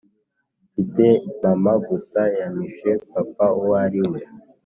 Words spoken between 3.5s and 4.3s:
uwariwe